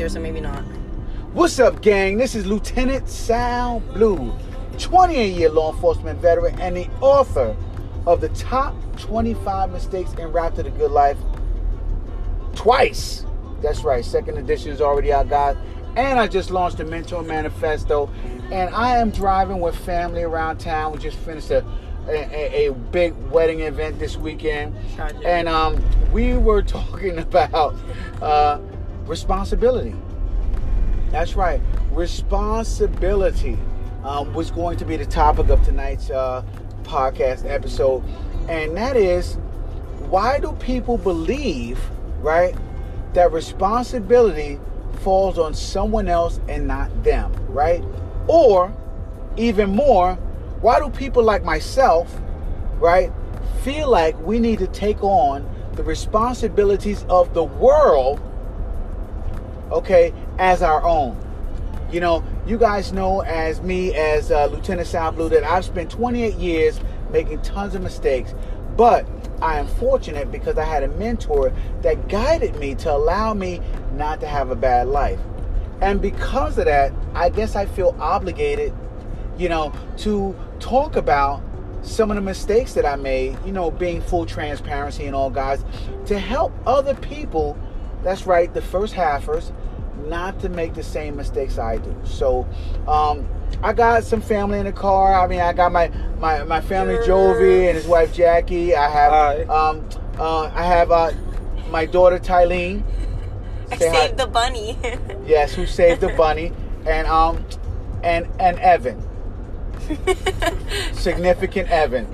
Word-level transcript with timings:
there, 0.00 0.08
so 0.08 0.18
maybe 0.18 0.40
not. 0.40 0.62
What's 1.34 1.58
up, 1.60 1.82
gang? 1.82 2.16
This 2.16 2.34
is 2.34 2.46
Lieutenant 2.46 3.06
Sal 3.06 3.80
Blue, 3.92 4.32
28 4.78 5.36
year 5.36 5.50
law 5.50 5.74
enforcement 5.74 6.18
veteran 6.20 6.58
and 6.58 6.74
the 6.74 6.88
author 7.02 7.54
of 8.06 8.22
the 8.22 8.30
top 8.30 8.74
25 8.98 9.70
mistakes 9.70 10.14
en 10.18 10.32
Route 10.32 10.54
to 10.56 10.62
the 10.62 10.70
Good 10.70 10.90
Life 10.90 11.18
twice. 12.54 13.26
That's 13.60 13.84
right, 13.84 14.02
second 14.02 14.38
edition 14.38 14.72
is 14.72 14.80
already 14.80 15.12
out, 15.12 15.28
guys. 15.28 15.58
And 15.96 16.18
I 16.18 16.28
just 16.28 16.50
launched 16.50 16.78
the 16.78 16.84
Mentor 16.84 17.22
Manifesto. 17.22 18.08
And 18.50 18.74
I 18.74 18.96
am 18.96 19.10
driving 19.10 19.60
with 19.60 19.76
family 19.76 20.22
around 20.22 20.60
town. 20.60 20.92
We 20.92 20.98
just 20.98 21.18
finished 21.18 21.50
a, 21.50 21.62
a, 22.08 22.68
a 22.68 22.72
big 22.72 23.12
wedding 23.30 23.60
event 23.60 23.98
this 23.98 24.16
weekend. 24.16 24.74
And 25.26 25.46
um, 25.46 25.84
we 26.10 26.38
were 26.38 26.62
talking 26.78 27.18
about 27.18 27.74
uh, 28.22 28.60
responsibility. 29.10 29.94
That's 31.10 31.34
right. 31.34 31.60
Responsibility 31.90 33.58
um, 34.04 34.32
was 34.32 34.52
going 34.52 34.78
to 34.78 34.84
be 34.84 34.96
the 34.96 35.04
topic 35.04 35.48
of 35.48 35.62
tonight's 35.64 36.10
uh, 36.10 36.44
podcast 36.84 37.44
episode. 37.44 38.04
And 38.48 38.76
that 38.76 38.96
is 38.96 39.34
why 40.08 40.38
do 40.38 40.52
people 40.52 40.96
believe, 40.96 41.78
right, 42.20 42.54
that 43.14 43.32
responsibility 43.32 44.60
falls 45.00 45.38
on 45.38 45.54
someone 45.54 46.08
else 46.08 46.38
and 46.48 46.68
not 46.68 47.02
them, 47.02 47.32
right? 47.48 47.82
Or 48.28 48.72
even 49.36 49.74
more, 49.74 50.14
why 50.60 50.78
do 50.78 50.88
people 50.88 51.24
like 51.24 51.42
myself, 51.42 52.16
right, 52.78 53.10
feel 53.62 53.90
like 53.90 54.16
we 54.20 54.38
need 54.38 54.60
to 54.60 54.68
take 54.68 55.02
on 55.02 55.48
the 55.74 55.82
responsibilities 55.82 57.04
of 57.08 57.34
the 57.34 57.44
world 57.44 58.20
okay, 59.70 60.12
as 60.38 60.62
our 60.62 60.82
own. 60.84 61.18
You 61.90 62.00
know, 62.00 62.24
you 62.46 62.56
guys 62.56 62.92
know 62.92 63.22
as 63.22 63.60
me, 63.62 63.94
as 63.94 64.30
uh, 64.30 64.46
Lieutenant 64.46 64.86
Sal 64.86 65.12
Blue, 65.12 65.28
that 65.30 65.42
I've 65.42 65.64
spent 65.64 65.90
28 65.90 66.34
years 66.34 66.80
making 67.10 67.42
tons 67.42 67.74
of 67.74 67.82
mistakes, 67.82 68.34
but 68.76 69.06
I 69.42 69.58
am 69.58 69.66
fortunate 69.66 70.30
because 70.30 70.56
I 70.56 70.64
had 70.64 70.82
a 70.82 70.88
mentor 70.88 71.52
that 71.82 72.08
guided 72.08 72.56
me 72.56 72.74
to 72.76 72.92
allow 72.92 73.34
me 73.34 73.60
not 73.94 74.20
to 74.20 74.26
have 74.26 74.50
a 74.50 74.56
bad 74.56 74.86
life. 74.86 75.18
And 75.80 76.00
because 76.00 76.58
of 76.58 76.66
that, 76.66 76.92
I 77.14 77.30
guess 77.30 77.56
I 77.56 77.66
feel 77.66 77.96
obligated, 77.98 78.72
you 79.38 79.48
know, 79.48 79.72
to 79.98 80.36
talk 80.60 80.96
about 80.96 81.42
some 81.82 82.10
of 82.10 82.16
the 82.16 82.20
mistakes 82.20 82.74
that 82.74 82.84
I 82.84 82.96
made, 82.96 83.38
you 83.46 83.52
know, 83.52 83.70
being 83.70 84.02
full 84.02 84.26
transparency 84.26 85.06
and 85.06 85.16
all, 85.16 85.30
guys, 85.30 85.64
to 86.06 86.18
help 86.18 86.52
other 86.66 86.94
people, 86.94 87.58
that's 88.02 88.26
right, 88.26 88.52
the 88.52 88.60
first 88.60 88.94
halfers, 88.94 89.52
not 90.08 90.40
to 90.40 90.48
make 90.48 90.74
the 90.74 90.82
same 90.82 91.16
mistakes 91.16 91.58
I 91.58 91.78
do. 91.78 91.94
So, 92.04 92.46
um, 92.88 93.28
I 93.62 93.72
got 93.72 94.04
some 94.04 94.20
family 94.20 94.58
in 94.58 94.66
the 94.66 94.72
car. 94.72 95.14
I 95.14 95.26
mean, 95.26 95.40
I 95.40 95.52
got 95.52 95.72
my 95.72 95.88
my, 96.18 96.44
my 96.44 96.60
family, 96.60 96.96
Jovi 96.98 97.66
and 97.68 97.76
his 97.76 97.86
wife 97.86 98.14
Jackie. 98.14 98.74
I 98.74 98.88
have 98.88 99.12
Hi. 99.12 99.42
um, 99.44 99.88
uh, 100.18 100.50
I 100.54 100.64
have 100.64 100.90
uh, 100.90 101.12
my 101.70 101.86
daughter 101.86 102.18
Tylene. 102.18 102.82
I 103.70 103.76
Say 103.76 103.88
hi. 103.88 103.94
saved 104.06 104.16
the 104.18 104.26
bunny. 104.26 104.78
Yes, 105.26 105.54
who 105.54 105.64
saved 105.66 106.00
the 106.00 106.08
bunny, 106.16 106.52
and 106.86 107.06
um, 107.06 107.44
and 108.02 108.26
and 108.40 108.58
Evan, 108.58 109.00
significant 110.92 111.68
Evan, 111.68 112.08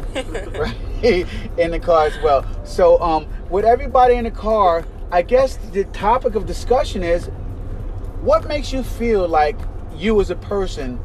right 0.52 0.76
in 1.02 1.70
the 1.70 1.78
car 1.80 2.06
as 2.06 2.18
well. 2.22 2.44
So 2.64 3.00
um, 3.00 3.26
with 3.50 3.64
everybody 3.64 4.14
in 4.14 4.24
the 4.24 4.30
car, 4.30 4.84
I 5.10 5.22
guess 5.22 5.56
the 5.72 5.84
topic 5.84 6.34
of 6.34 6.46
discussion 6.46 7.02
is 7.02 7.30
what 8.20 8.46
makes 8.46 8.72
you 8.72 8.82
feel 8.82 9.28
like 9.28 9.58
you 9.94 10.20
as 10.20 10.30
a 10.30 10.36
person 10.36 11.00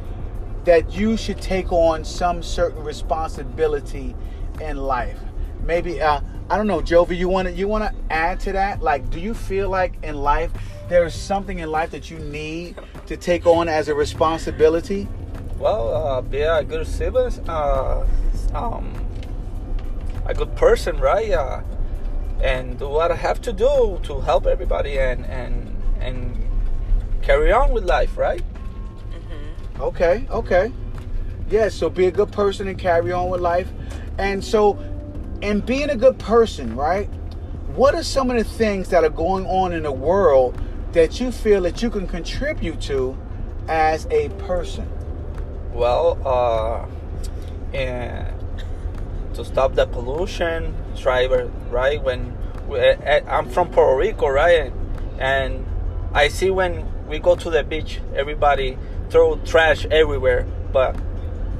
that 0.65 0.93
you 0.93 1.17
should 1.17 1.41
take 1.41 1.71
on 1.71 2.03
some 2.03 2.43
certain 2.43 2.83
responsibility 2.83 4.15
in 4.59 4.77
life. 4.77 5.19
Maybe 5.63 6.01
uh, 6.01 6.21
I 6.49 6.57
don't 6.57 6.67
know, 6.67 6.81
Jovi. 6.81 7.17
You 7.17 7.29
want 7.29 7.47
to 7.47 7.53
you 7.53 7.67
want 7.67 7.83
to 7.83 8.13
add 8.13 8.39
to 8.41 8.51
that? 8.51 8.81
Like, 8.81 9.09
do 9.09 9.19
you 9.19 9.33
feel 9.33 9.69
like 9.69 9.93
in 10.03 10.15
life 10.15 10.51
there 10.89 11.05
is 11.05 11.13
something 11.13 11.59
in 11.59 11.71
life 11.71 11.91
that 11.91 12.11
you 12.11 12.19
need 12.19 12.75
to 13.07 13.15
take 13.15 13.45
on 13.45 13.69
as 13.69 13.87
a 13.87 13.95
responsibility? 13.95 15.07
Well, 15.57 15.93
uh, 15.93 16.21
be 16.21 16.41
a 16.41 16.63
good 16.63 16.87
citizen, 16.87 17.47
uh, 17.47 18.05
um, 18.53 18.93
a 20.25 20.33
good 20.33 20.55
person, 20.55 20.97
right? 20.97 21.31
Uh, 21.31 21.61
and 22.41 22.79
do 22.79 22.89
what 22.89 23.11
I 23.11 23.15
have 23.15 23.39
to 23.41 23.53
do 23.53 23.99
to 24.03 24.19
help 24.21 24.47
everybody 24.47 24.99
and 24.99 25.25
and 25.25 25.81
and 25.99 26.50
carry 27.21 27.51
on 27.51 27.71
with 27.71 27.85
life, 27.85 28.17
right? 28.17 28.43
Okay, 29.79 30.27
okay. 30.29 30.71
Yeah, 31.49 31.69
so 31.69 31.89
be 31.89 32.07
a 32.07 32.11
good 32.11 32.31
person 32.31 32.67
and 32.67 32.77
carry 32.77 33.11
on 33.11 33.29
with 33.29 33.41
life. 33.41 33.67
And 34.17 34.43
so, 34.43 34.77
in 35.41 35.61
being 35.61 35.89
a 35.89 35.95
good 35.95 36.19
person, 36.19 36.75
right? 36.75 37.07
What 37.75 37.95
are 37.95 38.03
some 38.03 38.29
of 38.29 38.37
the 38.37 38.43
things 38.43 38.89
that 38.89 39.03
are 39.03 39.09
going 39.09 39.45
on 39.45 39.73
in 39.73 39.83
the 39.83 39.91
world 39.91 40.59
that 40.91 41.19
you 41.19 41.31
feel 41.31 41.61
that 41.61 41.81
you 41.81 41.89
can 41.89 42.05
contribute 42.07 42.81
to 42.81 43.17
as 43.67 44.07
a 44.11 44.29
person? 44.29 44.89
Well, 45.73 46.19
uh, 46.25 46.85
and 47.75 48.35
to 49.33 49.45
stop 49.45 49.73
the 49.75 49.87
pollution, 49.87 50.75
try 50.95 51.25
right 51.69 52.03
when 52.03 52.37
we, 52.67 52.79
eh, 52.79 53.21
I'm 53.27 53.49
from 53.49 53.69
Puerto 53.69 53.97
Rico, 53.97 54.27
right, 54.27 54.71
and 55.17 55.65
I 56.13 56.27
see 56.27 56.49
when 56.49 56.85
we 57.11 57.19
go 57.19 57.35
to 57.35 57.49
the 57.49 57.61
beach, 57.61 57.99
everybody 58.15 58.77
throw 59.09 59.35
trash 59.45 59.85
everywhere, 59.91 60.47
but 60.71 60.95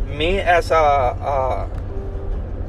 me 0.07 0.39
as 0.39 0.71
a, 0.71 0.75
uh, 0.75 1.69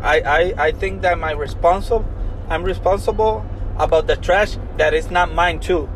I, 0.03 0.21
I 0.21 0.55
I 0.67 0.73
think 0.73 1.03
that 1.03 1.19
my 1.19 1.31
responsible, 1.31 2.05
I'm 2.51 2.65
responsible 2.65 3.47
about 3.79 4.09
the 4.09 4.17
trash 4.17 4.59
that 4.79 4.95
is 4.95 5.11
not 5.11 5.33
mine 5.33 5.61
too, 5.61 5.89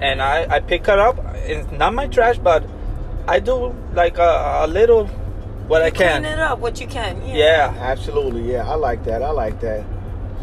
and 0.00 0.20
I 0.20 0.46
I 0.56 0.60
pick 0.60 0.82
it 0.82 0.98
up. 0.98 1.16
It's 1.48 1.70
not 1.72 1.94
my 1.94 2.06
trash, 2.08 2.38
but 2.38 2.62
I 3.26 3.40
do 3.40 3.74
like 3.94 4.18
a, 4.18 4.60
a 4.64 4.66
little 4.66 5.06
what 5.66 5.80
I 5.80 5.90
can. 5.90 6.20
Clean 6.20 6.32
it 6.34 6.38
up, 6.38 6.58
what 6.58 6.78
you 6.78 6.86
can. 6.86 7.26
Yeah. 7.26 7.36
Yeah. 7.36 7.74
Absolutely, 7.80 8.52
yeah. 8.52 8.68
I 8.70 8.74
like 8.74 9.04
that. 9.04 9.22
I 9.22 9.30
like 9.30 9.60
that. 9.60 9.82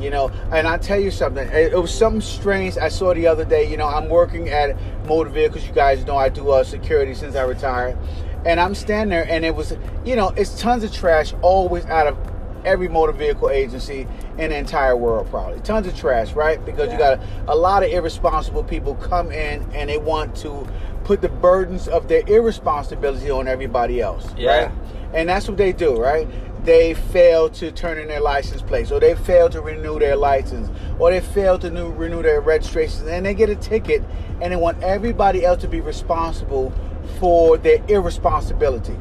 You 0.01 0.09
know, 0.09 0.29
and 0.51 0.67
I 0.67 0.77
tell 0.77 0.99
you 0.99 1.11
something. 1.11 1.47
It, 1.47 1.73
it 1.73 1.77
was 1.81 1.93
something 1.93 2.21
strange 2.21 2.77
I 2.77 2.89
saw 2.89 3.13
the 3.13 3.27
other 3.27 3.45
day. 3.45 3.69
You 3.69 3.77
know, 3.77 3.87
I'm 3.87 4.09
working 4.09 4.49
at 4.49 4.75
motor 5.05 5.29
vehicles. 5.29 5.65
You 5.67 5.73
guys 5.73 6.05
know 6.05 6.17
I 6.17 6.29
do 6.29 6.49
uh, 6.51 6.63
security 6.63 7.13
since 7.13 7.35
I 7.35 7.43
retired, 7.43 7.97
and 8.45 8.59
I'm 8.59 8.73
standing 8.75 9.09
there, 9.09 9.27
and 9.29 9.45
it 9.45 9.55
was, 9.55 9.73
you 10.03 10.15
know, 10.15 10.29
it's 10.29 10.59
tons 10.59 10.83
of 10.83 10.91
trash 10.91 11.33
always 11.41 11.85
out 11.85 12.07
of 12.07 12.17
every 12.65 12.87
motor 12.87 13.11
vehicle 13.11 13.49
agency 13.49 14.07
in 14.37 14.51
the 14.51 14.55
entire 14.57 14.95
world, 14.95 15.27
probably 15.29 15.59
tons 15.61 15.87
of 15.87 15.95
trash, 15.95 16.33
right? 16.33 16.63
Because 16.65 16.91
you 16.91 16.97
got 16.97 17.19
a, 17.19 17.53
a 17.53 17.55
lot 17.55 17.83
of 17.83 17.91
irresponsible 17.91 18.63
people 18.63 18.95
come 18.95 19.31
in 19.31 19.63
and 19.73 19.89
they 19.89 19.97
want 19.97 20.35
to 20.37 20.67
put 21.03 21.21
the 21.21 21.29
burdens 21.29 21.87
of 21.87 22.07
their 22.07 22.21
irresponsibility 22.27 23.31
on 23.31 23.47
everybody 23.47 23.99
else, 23.99 24.31
Yeah. 24.37 24.65
right? 24.65 24.71
And 25.13 25.27
that's 25.27 25.47
what 25.47 25.57
they 25.57 25.73
do, 25.73 25.99
right? 25.99 26.27
They 26.63 26.93
fail 26.93 27.49
to 27.49 27.71
turn 27.71 27.97
in 27.97 28.07
their 28.07 28.21
license 28.21 28.61
plates, 28.61 28.91
or 28.91 28.99
they 28.99 29.15
fail 29.15 29.49
to 29.49 29.61
renew 29.61 29.97
their 29.97 30.15
license, 30.15 30.69
or 30.99 31.09
they 31.09 31.19
fail 31.19 31.57
to 31.59 31.71
new, 31.71 31.91
renew 31.91 32.21
their 32.21 32.39
registrations, 32.39 33.07
and 33.07 33.25
they 33.25 33.33
get 33.33 33.49
a 33.49 33.55
ticket, 33.55 34.03
and 34.41 34.51
they 34.51 34.55
want 34.55 34.81
everybody 34.83 35.43
else 35.43 35.61
to 35.61 35.67
be 35.67 35.81
responsible 35.81 36.71
for 37.19 37.57
their 37.57 37.83
irresponsibility. 37.87 38.97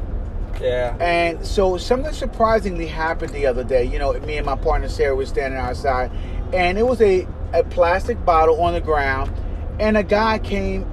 Yeah. 0.59 0.95
And 0.99 1.45
so 1.45 1.77
something 1.77 2.13
surprisingly 2.13 2.87
happened 2.87 3.31
the 3.31 3.45
other 3.45 3.63
day. 3.63 3.83
You 3.83 3.99
know, 3.99 4.13
me 4.13 4.37
and 4.37 4.45
my 4.45 4.55
partner 4.55 4.89
Sarah 4.89 5.15
was 5.15 5.29
standing 5.29 5.59
outside, 5.59 6.11
and 6.53 6.77
it 6.77 6.85
was 6.85 7.01
a, 7.01 7.27
a 7.53 7.63
plastic 7.63 8.23
bottle 8.25 8.61
on 8.61 8.73
the 8.73 8.81
ground, 8.81 9.31
and 9.79 9.97
a 9.97 10.03
guy 10.03 10.39
came 10.39 10.85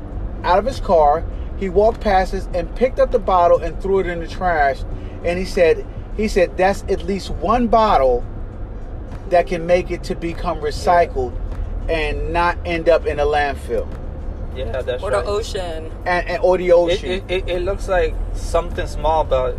out 0.44 0.58
of 0.58 0.66
his 0.66 0.80
car. 0.80 1.24
He 1.56 1.68
walked 1.68 2.00
past 2.00 2.34
us 2.34 2.48
and 2.54 2.72
picked 2.76 3.00
up 3.00 3.10
the 3.10 3.18
bottle 3.18 3.58
and 3.58 3.80
threw 3.82 3.98
it 4.00 4.06
in 4.06 4.20
the 4.20 4.28
trash. 4.28 4.82
And 5.24 5.38
he 5.38 5.44
said, 5.44 5.84
he 6.18 6.28
said 6.28 6.54
that's 6.58 6.82
at 6.90 7.04
least 7.04 7.30
one 7.30 7.66
bottle 7.68 8.22
that 9.30 9.46
can 9.46 9.66
make 9.66 9.90
it 9.90 10.02
to 10.04 10.14
become 10.14 10.58
recycled 10.60 11.32
and 11.88 12.32
not 12.34 12.58
end 12.66 12.88
up 12.90 13.06
in 13.06 13.18
a 13.20 13.24
landfill 13.24 13.86
Yeah, 14.54 14.82
that's 14.82 15.02
Or 15.02 15.10
right. 15.10 15.24
the 15.24 15.30
ocean. 15.30 15.90
and, 16.04 16.28
and 16.28 16.42
or 16.42 16.58
the 16.58 16.72
ocean. 16.72 17.10
it, 17.10 17.24
it, 17.30 17.48
it 17.48 17.62
looks 17.62 17.88
like 17.88 18.14
something 18.34 18.86
small, 18.86 19.24
but 19.24 19.56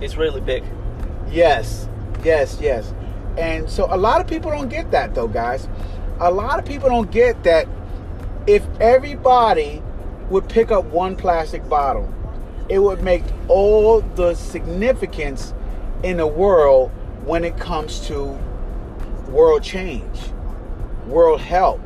it's 0.00 0.16
really 0.16 0.40
big. 0.40 0.62
Yes, 1.30 1.88
yes, 2.24 2.58
yes. 2.60 2.94
And 3.36 3.68
so 3.68 3.86
a 3.90 3.96
lot 3.98 4.20
of 4.22 4.26
people 4.26 4.50
don't 4.50 4.68
get 4.70 4.90
that 4.92 5.14
though, 5.14 5.28
guys. 5.28 5.68
A 6.20 6.30
lot 6.30 6.58
of 6.58 6.64
people 6.64 6.88
don't 6.88 7.10
get 7.10 7.42
that 7.44 7.66
if 8.46 8.64
everybody 8.80 9.82
would 10.30 10.48
pick 10.48 10.70
up 10.70 10.84
one 10.86 11.16
plastic 11.16 11.68
bottle, 11.68 12.08
it 12.68 12.78
would 12.78 13.02
make 13.02 13.22
all 13.48 14.00
the 14.00 14.34
significance 14.34 15.52
in 16.02 16.18
the 16.18 16.26
world 16.26 16.90
when 17.24 17.44
it 17.44 17.56
comes 17.58 18.06
to 18.08 18.38
world 19.28 19.62
change, 19.62 20.20
world 21.06 21.40
help, 21.40 21.80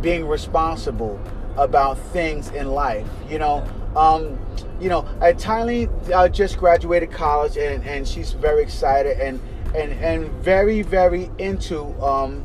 being 0.00 0.26
responsible, 0.26 1.20
about 1.56 1.98
things 1.98 2.50
in 2.50 2.68
life. 2.68 3.06
You 3.28 3.38
know, 3.38 3.66
um, 3.94 4.38
you 4.80 4.88
know, 4.88 5.00
uh, 5.20 5.32
Tylee 5.32 5.88
uh, 6.10 6.28
just 6.28 6.58
graduated 6.58 7.10
college 7.10 7.56
and, 7.56 7.84
and 7.84 8.06
she's 8.06 8.32
very 8.32 8.62
excited 8.62 9.18
and 9.20 9.40
and 9.74 9.92
and 9.92 10.30
very 10.42 10.82
very 10.82 11.30
into 11.38 11.84
um, 12.02 12.44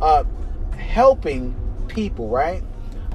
uh, 0.00 0.24
helping 0.76 1.54
people, 1.88 2.28
right? 2.28 2.62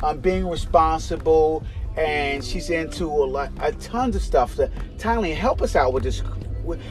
Um, 0.02 0.20
being 0.20 0.48
responsible, 0.48 1.64
and 1.96 2.44
she's 2.44 2.70
into 2.70 3.06
a 3.06 3.26
lot, 3.26 3.52
a 3.62 3.72
tons 3.74 4.16
of 4.16 4.22
stuff. 4.22 4.56
So, 4.56 4.68
Tylee, 4.98 5.36
help 5.36 5.62
us 5.62 5.76
out 5.76 5.94
with 5.94 6.04
this. 6.04 6.22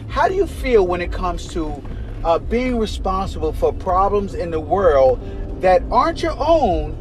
How 0.09 0.29
do 0.29 0.35
you 0.35 0.47
feel 0.47 0.87
when 0.87 1.01
it 1.01 1.13
comes 1.13 1.47
to 1.49 1.83
uh, 2.25 2.39
being 2.39 2.79
responsible 2.79 3.53
for 3.53 3.73
problems 3.73 4.35
in 4.35 4.51
the 4.51 4.61
world 4.61 5.21
that 5.61 5.83
aren't 5.91 6.23
your 6.23 6.37
own, 6.39 6.97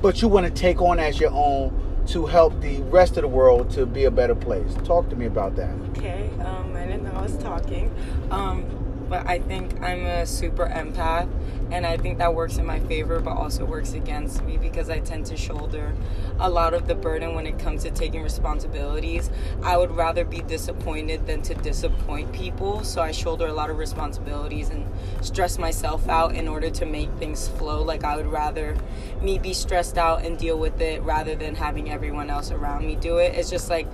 but 0.00 0.22
you 0.22 0.28
want 0.28 0.46
to 0.46 0.52
take 0.52 0.80
on 0.80 0.98
as 0.98 1.20
your 1.20 1.32
own 1.32 1.78
to 2.06 2.26
help 2.26 2.60
the 2.60 2.80
rest 2.82 3.16
of 3.16 3.22
the 3.22 3.28
world 3.28 3.70
to 3.70 3.86
be 3.86 4.04
a 4.04 4.10
better 4.10 4.34
place? 4.34 4.74
Talk 4.84 5.08
to 5.10 5.16
me 5.16 5.26
about 5.26 5.56
that. 5.56 5.74
Okay, 5.96 6.30
um, 6.40 6.74
I 6.76 6.86
didn't 6.86 7.04
know 7.04 7.12
I 7.12 7.22
was 7.22 7.36
talking. 7.38 7.94
Um, 8.30 8.64
but 9.12 9.28
I 9.28 9.40
think 9.40 9.78
I'm 9.82 10.06
a 10.06 10.24
super 10.24 10.64
empath, 10.64 11.28
and 11.70 11.84
I 11.84 11.98
think 11.98 12.16
that 12.16 12.34
works 12.34 12.56
in 12.56 12.64
my 12.64 12.80
favor, 12.80 13.20
but 13.20 13.32
also 13.32 13.66
works 13.66 13.92
against 13.92 14.42
me 14.42 14.56
because 14.56 14.88
I 14.88 15.00
tend 15.00 15.26
to 15.26 15.36
shoulder 15.36 15.94
a 16.40 16.48
lot 16.48 16.72
of 16.72 16.88
the 16.88 16.94
burden 16.94 17.34
when 17.34 17.46
it 17.46 17.58
comes 17.58 17.82
to 17.82 17.90
taking 17.90 18.22
responsibilities. 18.22 19.28
I 19.62 19.76
would 19.76 19.90
rather 19.90 20.24
be 20.24 20.40
disappointed 20.40 21.26
than 21.26 21.42
to 21.42 21.54
disappoint 21.56 22.32
people, 22.32 22.84
so 22.84 23.02
I 23.02 23.12
shoulder 23.12 23.48
a 23.48 23.52
lot 23.52 23.68
of 23.68 23.76
responsibilities 23.76 24.70
and 24.70 24.88
stress 25.20 25.58
myself 25.58 26.08
out 26.08 26.34
in 26.34 26.48
order 26.48 26.70
to 26.70 26.86
make 26.86 27.10
things 27.18 27.48
flow. 27.48 27.82
Like, 27.82 28.04
I 28.04 28.16
would 28.16 28.28
rather 28.28 28.74
me 29.20 29.38
be 29.38 29.52
stressed 29.52 29.98
out 29.98 30.24
and 30.24 30.38
deal 30.38 30.58
with 30.58 30.80
it 30.80 31.02
rather 31.02 31.34
than 31.34 31.54
having 31.54 31.90
everyone 31.90 32.30
else 32.30 32.50
around 32.50 32.86
me 32.86 32.96
do 32.96 33.18
it. 33.18 33.34
It's 33.34 33.50
just 33.50 33.68
like, 33.68 33.86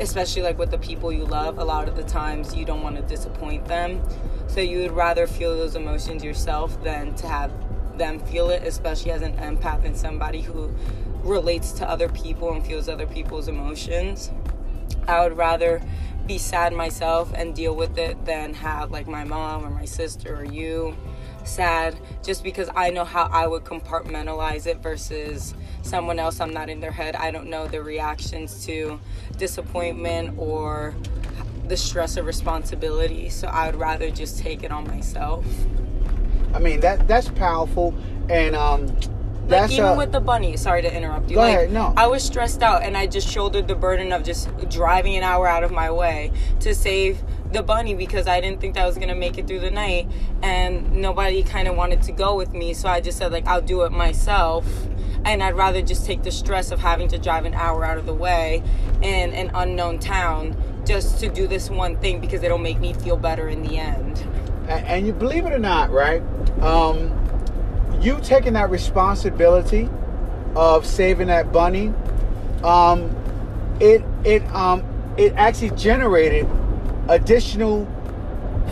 especially 0.00 0.42
like 0.42 0.58
with 0.58 0.72
the 0.72 0.78
people 0.78 1.12
you 1.12 1.26
love, 1.26 1.58
a 1.58 1.64
lot 1.64 1.86
of 1.86 1.94
the 1.94 2.02
times 2.02 2.56
you 2.56 2.64
don't 2.64 2.82
want 2.82 2.96
to 2.96 3.02
disappoint 3.02 3.66
them. 3.66 4.02
So 4.52 4.60
you 4.60 4.80
would 4.80 4.92
rather 4.92 5.26
feel 5.26 5.56
those 5.56 5.76
emotions 5.76 6.22
yourself 6.22 6.84
than 6.84 7.14
to 7.14 7.26
have 7.26 7.50
them 7.96 8.20
feel 8.20 8.50
it, 8.50 8.62
especially 8.66 9.10
as 9.10 9.22
an 9.22 9.32
empath 9.38 9.82
and 9.86 9.96
somebody 9.96 10.42
who 10.42 10.70
relates 11.22 11.72
to 11.72 11.88
other 11.88 12.10
people 12.10 12.52
and 12.52 12.62
feels 12.62 12.86
other 12.86 13.06
people's 13.06 13.48
emotions. 13.48 14.30
I 15.08 15.22
would 15.22 15.38
rather 15.38 15.80
be 16.26 16.36
sad 16.36 16.74
myself 16.74 17.32
and 17.34 17.54
deal 17.54 17.74
with 17.74 17.96
it 17.96 18.26
than 18.26 18.52
have 18.52 18.90
like 18.90 19.08
my 19.08 19.24
mom 19.24 19.64
or 19.64 19.70
my 19.70 19.86
sister 19.86 20.36
or 20.36 20.44
you 20.44 20.94
sad 21.44 21.98
just 22.22 22.44
because 22.44 22.68
I 22.76 22.90
know 22.90 23.04
how 23.06 23.30
I 23.32 23.46
would 23.46 23.64
compartmentalize 23.64 24.66
it 24.66 24.82
versus 24.82 25.54
someone 25.80 26.18
else 26.18 26.40
I'm 26.40 26.52
not 26.52 26.68
in 26.68 26.80
their 26.80 26.92
head. 26.92 27.16
I 27.16 27.30
don't 27.30 27.48
know 27.48 27.68
their 27.68 27.82
reactions 27.82 28.66
to 28.66 29.00
disappointment 29.38 30.34
or 30.36 30.94
the 31.72 31.76
stress 31.78 32.18
of 32.18 32.26
responsibility. 32.26 33.30
So 33.30 33.48
I 33.48 33.64
would 33.64 33.76
rather 33.76 34.10
just 34.10 34.38
take 34.38 34.62
it 34.62 34.70
on 34.70 34.86
myself. 34.86 35.46
I 36.52 36.58
mean 36.58 36.80
that 36.80 37.08
that's 37.08 37.30
powerful, 37.30 37.94
and 38.28 38.54
um, 38.54 38.88
that's 39.46 39.70
like 39.70 39.78
even 39.78 39.84
uh, 39.86 39.96
with 39.96 40.12
the 40.12 40.20
bunny. 40.20 40.58
Sorry 40.58 40.82
to 40.82 40.94
interrupt 40.94 41.30
you. 41.30 41.38
Like, 41.38 41.56
ahead, 41.56 41.72
no. 41.72 41.94
I 41.96 42.08
was 42.08 42.22
stressed 42.22 42.62
out, 42.62 42.82
and 42.82 42.94
I 42.94 43.06
just 43.06 43.26
shouldered 43.26 43.68
the 43.68 43.74
burden 43.74 44.12
of 44.12 44.22
just 44.22 44.50
driving 44.68 45.16
an 45.16 45.22
hour 45.22 45.48
out 45.48 45.64
of 45.64 45.72
my 45.72 45.90
way 45.90 46.30
to 46.60 46.74
save 46.74 47.22
the 47.52 47.62
bunny 47.62 47.94
because 47.94 48.26
I 48.28 48.42
didn't 48.42 48.60
think 48.60 48.74
that 48.74 48.82
I 48.82 48.86
was 48.86 48.98
gonna 48.98 49.14
make 49.14 49.38
it 49.38 49.46
through 49.46 49.60
the 49.60 49.70
night, 49.70 50.10
and 50.42 50.92
nobody 50.92 51.42
kind 51.42 51.68
of 51.68 51.74
wanted 51.74 52.02
to 52.02 52.12
go 52.12 52.36
with 52.36 52.52
me. 52.52 52.74
So 52.74 52.86
I 52.86 53.00
just 53.00 53.16
said 53.16 53.32
like 53.32 53.46
I'll 53.46 53.62
do 53.62 53.84
it 53.84 53.92
myself 53.92 54.66
and 55.24 55.42
I'd 55.42 55.54
rather 55.54 55.82
just 55.82 56.04
take 56.04 56.24
the 56.24 56.32
stress 56.32 56.72
of 56.72 56.80
having 56.80 57.06
to 57.08 57.18
drive 57.18 57.44
an 57.44 57.54
hour 57.54 57.84
out 57.84 57.96
of 57.96 58.06
the 58.06 58.14
way 58.14 58.60
in 59.02 59.32
an 59.32 59.52
unknown 59.54 60.00
town 60.00 60.56
just 60.84 61.20
to 61.20 61.28
do 61.28 61.46
this 61.46 61.70
one 61.70 61.96
thing 61.98 62.20
because 62.20 62.42
it'll 62.42 62.58
make 62.58 62.80
me 62.80 62.92
feel 62.92 63.16
better 63.16 63.48
in 63.48 63.62
the 63.62 63.78
end. 63.78 64.18
And, 64.68 65.06
you 65.06 65.12
believe 65.12 65.44
it 65.46 65.52
or 65.52 65.58
not, 65.58 65.90
right? 65.90 66.22
Um, 66.60 67.18
you 68.00 68.18
taking 68.22 68.54
that 68.54 68.70
responsibility 68.70 69.88
of 70.54 70.86
saving 70.86 71.28
that 71.28 71.52
bunny, 71.52 71.92
um, 72.62 73.14
it 73.80 74.02
it 74.24 74.42
um, 74.54 74.84
it 75.16 75.32
actually 75.34 75.70
generated 75.70 76.48
additional 77.08 77.88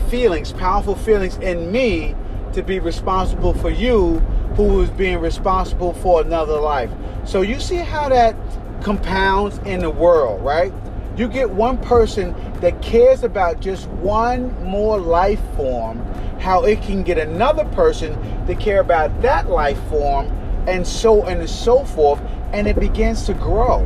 feelings, 0.09 0.53
powerful 0.53 0.95
feelings 0.95 1.37
in 1.37 1.71
me 1.71 2.15
to 2.53 2.61
be 2.61 2.79
responsible 2.79 3.53
for 3.53 3.69
you, 3.69 4.19
who 4.55 4.81
is 4.81 4.89
being 4.91 5.19
responsible 5.19 5.93
for 5.93 6.21
another 6.21 6.59
life. 6.59 6.91
So 7.25 7.41
you 7.41 7.59
see 7.59 7.77
how 7.77 8.09
that 8.09 8.35
compounds 8.83 9.59
in 9.59 9.79
the 9.79 9.89
world, 9.89 10.43
right? 10.43 10.73
You 11.17 11.27
get 11.27 11.49
one 11.49 11.77
person 11.77 12.33
that 12.61 12.81
cares 12.81 13.23
about 13.23 13.59
just 13.59 13.89
one 13.89 14.63
more 14.63 14.97
life 14.97 15.41
form, 15.57 15.99
how 16.39 16.63
it 16.63 16.81
can 16.81 17.03
get 17.03 17.17
another 17.17 17.65
person 17.65 18.17
to 18.47 18.55
care 18.55 18.79
about 18.79 19.21
that 19.21 19.49
life 19.49 19.81
form, 19.89 20.27
and 20.67 20.87
so 20.87 21.23
on 21.23 21.39
and 21.39 21.49
so 21.49 21.83
forth, 21.83 22.21
and 22.53 22.65
it 22.65 22.79
begins 22.79 23.25
to 23.25 23.33
grow. 23.33 23.85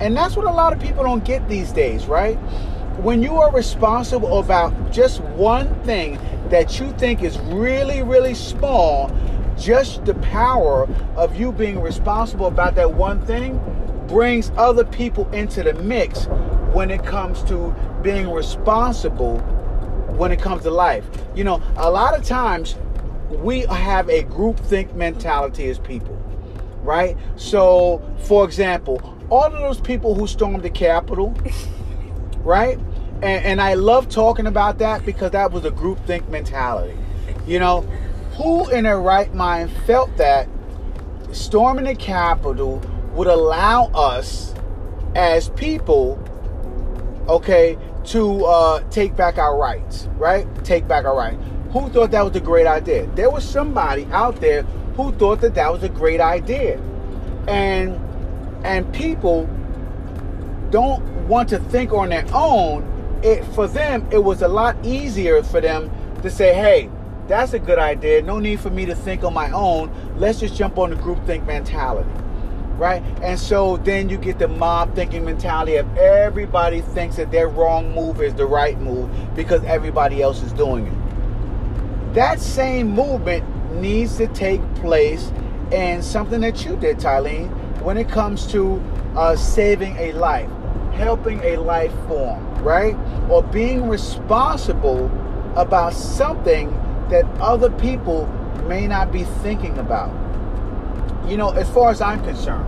And 0.00 0.16
that's 0.16 0.34
what 0.34 0.46
a 0.46 0.50
lot 0.50 0.72
of 0.72 0.80
people 0.80 1.04
don't 1.04 1.24
get 1.24 1.46
these 1.46 1.72
days, 1.72 2.06
right? 2.06 2.36
When 3.00 3.22
you 3.22 3.36
are 3.36 3.52
responsible 3.52 4.38
about 4.38 4.90
just 4.90 5.20
one 5.20 5.74
thing 5.82 6.18
that 6.48 6.80
you 6.80 6.90
think 6.92 7.22
is 7.22 7.38
really, 7.38 8.02
really 8.02 8.34
small, 8.34 9.14
just 9.58 10.06
the 10.06 10.14
power 10.14 10.88
of 11.16 11.36
you 11.36 11.52
being 11.52 11.80
responsible 11.80 12.46
about 12.46 12.74
that 12.76 12.94
one 12.94 13.24
thing 13.26 13.60
brings 14.08 14.50
other 14.56 14.84
people 14.84 15.30
into 15.32 15.62
the 15.62 15.74
mix 15.74 16.28
when 16.72 16.90
it 16.90 17.04
comes 17.04 17.42
to 17.44 17.74
being 18.02 18.30
responsible 18.30 19.38
when 20.16 20.32
it 20.32 20.40
comes 20.40 20.62
to 20.62 20.70
life. 20.70 21.04
You 21.34 21.44
know, 21.44 21.62
a 21.76 21.90
lot 21.90 22.18
of 22.18 22.24
times 22.24 22.76
we 23.30 23.60
have 23.62 24.08
a 24.08 24.22
group 24.22 24.58
think 24.58 24.94
mentality 24.94 25.68
as 25.68 25.78
people, 25.78 26.16
right? 26.82 27.16
So, 27.36 28.02
for 28.24 28.44
example, 28.44 29.00
all 29.30 29.46
of 29.46 29.52
those 29.52 29.80
people 29.80 30.14
who 30.14 30.26
stormed 30.26 30.62
the 30.62 30.70
Capitol, 30.70 31.34
right? 32.38 32.78
And, 33.22 33.44
and 33.44 33.60
I 33.60 33.74
love 33.74 34.08
talking 34.08 34.46
about 34.46 34.78
that 34.78 35.06
because 35.06 35.30
that 35.30 35.52
was 35.52 35.64
a 35.64 35.70
group 35.70 36.04
think 36.06 36.28
mentality. 36.28 36.96
You 37.46 37.58
know, 37.58 37.80
who 38.36 38.68
in 38.70 38.84
their 38.84 39.00
right 39.00 39.32
mind 39.34 39.70
felt 39.86 40.14
that 40.16 40.48
storming 41.32 41.84
the 41.84 41.94
Capitol 41.94 42.82
would 43.14 43.28
allow 43.28 43.86
us 43.86 44.54
as 45.14 45.48
people, 45.50 46.21
okay, 47.28 47.78
to 48.04 48.44
uh, 48.44 48.80
take 48.90 49.16
back 49.16 49.38
our 49.38 49.56
rights, 49.56 50.08
right? 50.16 50.46
Take 50.64 50.88
back 50.88 51.04
our 51.04 51.16
rights. 51.16 51.42
Who 51.72 51.88
thought 51.88 52.10
that 52.10 52.24
was 52.24 52.36
a 52.36 52.40
great 52.40 52.66
idea? 52.66 53.06
There 53.14 53.30
was 53.30 53.48
somebody 53.48 54.06
out 54.12 54.40
there 54.40 54.62
who 54.96 55.12
thought 55.12 55.40
that 55.40 55.54
that 55.54 55.72
was 55.72 55.82
a 55.82 55.88
great 55.88 56.20
idea, 56.20 56.78
and 57.48 57.98
and 58.64 58.92
people 58.92 59.48
don't 60.70 61.02
want 61.28 61.48
to 61.50 61.58
think 61.58 61.92
on 61.92 62.10
their 62.10 62.26
own. 62.34 62.88
It 63.22 63.44
for 63.54 63.66
them, 63.66 64.06
it 64.10 64.22
was 64.22 64.42
a 64.42 64.48
lot 64.48 64.76
easier 64.84 65.42
for 65.42 65.60
them 65.60 65.90
to 66.22 66.30
say, 66.30 66.52
"Hey, 66.54 66.90
that's 67.28 67.52
a 67.54 67.58
good 67.58 67.78
idea. 67.78 68.20
No 68.22 68.38
need 68.38 68.60
for 68.60 68.70
me 68.70 68.84
to 68.86 68.94
think 68.94 69.24
on 69.24 69.32
my 69.32 69.50
own. 69.52 69.90
Let's 70.18 70.40
just 70.40 70.54
jump 70.54 70.78
on 70.78 70.90
the 70.90 70.96
group 70.96 71.24
think 71.26 71.46
mentality." 71.46 72.10
Right? 72.78 73.02
And 73.22 73.38
so 73.38 73.76
then 73.78 74.08
you 74.08 74.18
get 74.18 74.38
the 74.38 74.48
mob 74.48 74.94
thinking 74.94 75.24
mentality 75.24 75.76
of 75.76 75.96
everybody 75.96 76.80
thinks 76.80 77.16
that 77.16 77.30
their 77.30 77.48
wrong 77.48 77.94
move 77.94 78.20
is 78.20 78.34
the 78.34 78.46
right 78.46 78.78
move 78.80 79.10
because 79.34 79.62
everybody 79.64 80.22
else 80.22 80.42
is 80.42 80.52
doing 80.52 80.86
it. 80.86 82.14
That 82.14 82.40
same 82.40 82.90
movement 82.90 83.44
needs 83.74 84.16
to 84.18 84.26
take 84.28 84.60
place 84.76 85.32
in 85.70 86.02
something 86.02 86.40
that 86.42 86.64
you 86.64 86.76
did, 86.76 86.98
Tylene, 86.98 87.48
when 87.80 87.96
it 87.96 88.08
comes 88.08 88.46
to 88.48 88.82
uh, 89.16 89.36
saving 89.36 89.96
a 89.96 90.12
life, 90.12 90.50
helping 90.92 91.40
a 91.42 91.56
life 91.56 91.92
form, 92.06 92.62
right? 92.62 92.96
Or 93.30 93.42
being 93.42 93.88
responsible 93.88 95.06
about 95.56 95.94
something 95.94 96.70
that 97.08 97.24
other 97.40 97.70
people 97.70 98.26
may 98.66 98.86
not 98.86 99.10
be 99.12 99.24
thinking 99.42 99.78
about 99.78 100.21
you 101.26 101.36
know, 101.36 101.50
as 101.50 101.68
far 101.70 101.90
as 101.90 102.00
I'm 102.00 102.22
concerned, 102.24 102.66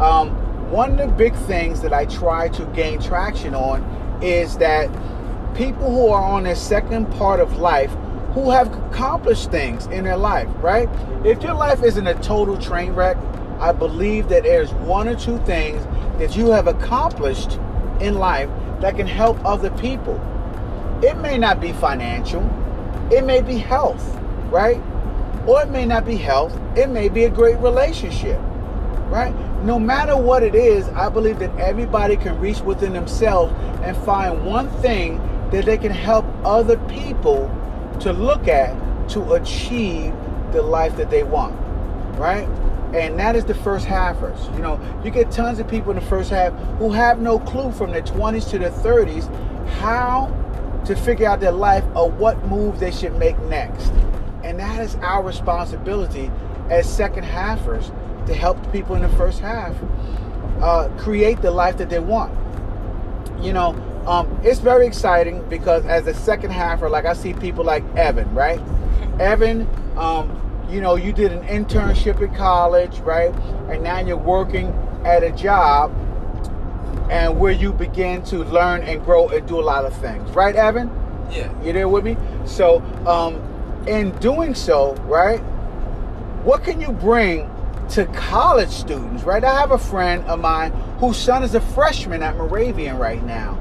um, 0.00 0.30
one 0.70 0.98
of 0.98 0.98
the 0.98 1.14
big 1.14 1.34
things 1.34 1.80
that 1.82 1.92
I 1.92 2.06
try 2.06 2.48
to 2.50 2.64
gain 2.66 3.00
traction 3.00 3.54
on 3.54 3.82
is 4.22 4.56
that 4.58 4.88
people 5.54 5.90
who 5.90 6.08
are 6.08 6.22
on 6.22 6.44
their 6.44 6.54
second 6.54 7.10
part 7.12 7.40
of 7.40 7.58
life 7.58 7.90
who 8.32 8.50
have 8.50 8.72
accomplished 8.86 9.50
things 9.50 9.86
in 9.86 10.04
their 10.04 10.16
life, 10.16 10.48
right? 10.58 10.88
If 11.24 11.42
your 11.42 11.54
life 11.54 11.82
isn't 11.82 12.06
a 12.06 12.14
total 12.22 12.56
train 12.56 12.92
wreck, 12.92 13.16
I 13.58 13.72
believe 13.72 14.28
that 14.28 14.44
there's 14.44 14.72
one 14.72 15.08
or 15.08 15.16
two 15.16 15.38
things 15.40 15.84
that 16.18 16.36
you 16.36 16.50
have 16.50 16.68
accomplished 16.68 17.58
in 18.00 18.14
life 18.14 18.48
that 18.80 18.96
can 18.96 19.06
help 19.06 19.44
other 19.44 19.70
people. 19.72 20.18
It 21.02 21.18
may 21.18 21.36
not 21.38 21.60
be 21.60 21.72
financial, 21.72 22.42
it 23.10 23.24
may 23.24 23.42
be 23.42 23.58
health, 23.58 24.16
right? 24.50 24.80
Or 25.50 25.62
it 25.62 25.70
may 25.70 25.84
not 25.84 26.06
be 26.06 26.14
health, 26.14 26.56
it 26.76 26.90
may 26.90 27.08
be 27.08 27.24
a 27.24 27.28
great 27.28 27.58
relationship. 27.58 28.40
right? 29.08 29.34
No 29.64 29.80
matter 29.80 30.16
what 30.16 30.44
it 30.44 30.54
is, 30.54 30.88
I 30.90 31.08
believe 31.08 31.40
that 31.40 31.50
everybody 31.58 32.16
can 32.16 32.38
reach 32.38 32.60
within 32.60 32.92
themselves 32.92 33.52
and 33.82 33.96
find 33.96 34.46
one 34.46 34.70
thing 34.80 35.18
that 35.50 35.64
they 35.64 35.76
can 35.76 35.90
help 35.90 36.24
other 36.44 36.76
people 36.86 37.50
to 37.98 38.12
look 38.12 38.46
at 38.46 38.76
to 39.08 39.32
achieve 39.32 40.14
the 40.52 40.62
life 40.62 40.96
that 40.96 41.10
they 41.10 41.24
want, 41.24 41.56
right? 42.16 42.46
And 42.94 43.18
that 43.18 43.34
is 43.34 43.44
the 43.44 43.54
first 43.54 43.88
halfers. 43.88 44.54
You 44.54 44.62
know, 44.62 44.80
you 45.02 45.10
get 45.10 45.32
tons 45.32 45.58
of 45.58 45.66
people 45.66 45.90
in 45.90 45.96
the 45.96 46.06
first 46.06 46.30
half 46.30 46.52
who 46.78 46.92
have 46.92 47.18
no 47.20 47.40
clue 47.40 47.72
from 47.72 47.90
their 47.90 48.02
20s 48.02 48.48
to 48.50 48.58
their 48.60 48.70
30s 48.70 49.26
how 49.80 50.28
to 50.86 50.94
figure 50.94 51.26
out 51.26 51.40
their 51.40 51.50
life 51.50 51.82
or 51.96 52.08
what 52.08 52.46
move 52.46 52.78
they 52.78 52.92
should 52.92 53.18
make 53.18 53.36
next. 53.48 53.92
And 54.42 54.58
that 54.58 54.80
is 54.80 54.94
our 54.96 55.22
responsibility 55.22 56.30
as 56.70 56.88
second 56.88 57.24
halfers 57.24 57.94
to 58.26 58.34
help 58.34 58.62
the 58.62 58.68
people 58.70 58.94
in 58.94 59.02
the 59.02 59.08
first 59.10 59.40
half 59.40 59.74
uh, 60.60 60.88
create 60.98 61.40
the 61.42 61.50
life 61.50 61.76
that 61.78 61.90
they 61.90 61.98
want. 61.98 62.32
You 63.42 63.52
know, 63.52 63.74
um, 64.06 64.40
it's 64.42 64.60
very 64.60 64.86
exciting 64.86 65.46
because 65.48 65.84
as 65.86 66.06
a 66.06 66.14
second 66.14 66.50
halfer, 66.50 66.90
like 66.90 67.06
I 67.06 67.12
see 67.12 67.32
people 67.32 67.64
like 67.64 67.84
Evan, 67.96 68.32
right? 68.34 68.60
Evan, 69.20 69.68
um, 69.96 70.36
you 70.70 70.80
know, 70.80 70.96
you 70.96 71.12
did 71.12 71.32
an 71.32 71.42
internship 71.46 72.22
at 72.26 72.36
college, 72.36 72.98
right? 73.00 73.34
And 73.68 73.82
now 73.82 74.00
you're 74.00 74.16
working 74.16 74.68
at 75.04 75.22
a 75.22 75.32
job 75.32 75.92
and 77.10 77.38
where 77.38 77.52
you 77.52 77.72
begin 77.72 78.22
to 78.24 78.44
learn 78.44 78.82
and 78.82 79.04
grow 79.04 79.28
and 79.28 79.46
do 79.48 79.58
a 79.58 79.62
lot 79.62 79.84
of 79.84 79.94
things, 79.96 80.30
right, 80.30 80.54
Evan? 80.54 80.88
Yeah. 81.30 81.52
You 81.62 81.72
there 81.72 81.88
with 81.88 82.04
me? 82.04 82.16
So, 82.44 82.80
um, 83.06 83.42
in 83.90 84.12
doing 84.18 84.54
so, 84.54 84.94
right, 85.06 85.40
what 86.44 86.62
can 86.62 86.80
you 86.80 86.92
bring 86.92 87.50
to 87.90 88.06
college 88.06 88.70
students, 88.70 89.24
right? 89.24 89.42
I 89.42 89.52
have 89.58 89.72
a 89.72 89.78
friend 89.78 90.24
of 90.26 90.38
mine 90.38 90.70
whose 91.00 91.16
son 91.16 91.42
is 91.42 91.56
a 91.56 91.60
freshman 91.60 92.22
at 92.22 92.36
Moravian 92.36 92.98
right 92.98 93.22
now. 93.24 93.54